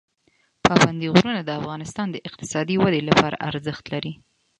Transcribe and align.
پابندی 0.63 1.07
غرونه 1.15 1.41
د 1.43 1.49
افغانستان 1.59 2.07
د 2.11 2.15
اقتصادي 2.27 2.75
ودې 2.79 3.01
لپاره 3.09 3.41
ارزښت 3.49 3.85
لري. 3.93 4.13